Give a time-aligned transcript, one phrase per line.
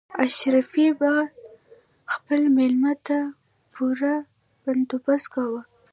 [0.25, 1.11] اشرافي به
[2.13, 3.19] خپل مېلمه ته
[3.73, 4.15] پوره
[4.63, 5.61] بندوبست کاوه.